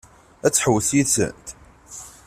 [0.45, 1.45] Ad tḥewwes yid-sent?